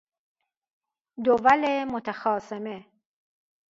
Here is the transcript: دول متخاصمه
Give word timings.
دول 1.23 1.85
متخاصمه 1.85 2.85